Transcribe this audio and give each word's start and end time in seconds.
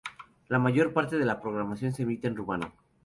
La 0.47 0.57
mayor 0.57 0.93
parte 0.93 1.19
de 1.19 1.25
la 1.25 1.39
programación 1.39 1.93
se 1.93 2.01
emite 2.01 2.25
en 2.27 2.35
rumano. 2.35 2.73